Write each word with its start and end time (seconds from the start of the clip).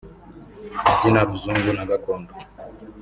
kubyina 0.85 1.19
ruzungu 1.27 1.69
na 1.77 1.85
gakondo 1.89 2.31